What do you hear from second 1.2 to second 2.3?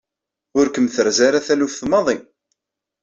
ara taluft maḍi.